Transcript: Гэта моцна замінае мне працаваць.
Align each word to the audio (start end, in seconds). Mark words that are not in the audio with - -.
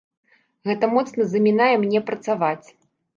Гэта 0.69 0.87
моцна 0.93 1.27
замінае 1.33 1.67
мне 1.83 1.99
працаваць. 2.09 2.67